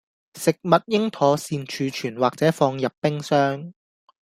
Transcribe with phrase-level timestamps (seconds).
[0.33, 3.71] 食物應妥善儲存或者放入冰箱